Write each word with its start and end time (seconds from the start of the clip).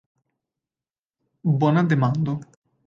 Bona 1.65 1.87
demando. 1.95 2.39